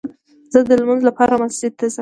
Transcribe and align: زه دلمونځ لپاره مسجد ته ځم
زه 0.53 0.59
دلمونځ 0.69 1.01
لپاره 1.09 1.33
مسجد 1.43 1.71
ته 1.79 1.85
ځم 1.89 1.89